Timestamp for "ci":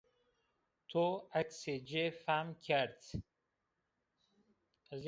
1.89-2.03